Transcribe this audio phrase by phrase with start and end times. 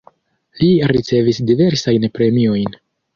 [0.61, 2.79] Li ricevis diversajn premiojn.